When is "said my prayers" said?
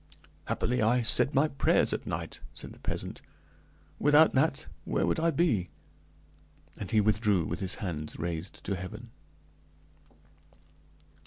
1.03-1.93